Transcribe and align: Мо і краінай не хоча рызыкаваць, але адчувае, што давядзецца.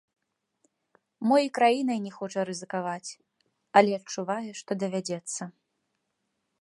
Мо 1.31 1.35
і 1.47 1.51
краінай 1.57 1.99
не 2.05 2.13
хоча 2.17 2.39
рызыкаваць, 2.49 3.11
але 3.83 3.91
адчувае, 3.99 4.51
што 4.63 4.71
давядзецца. 4.85 5.43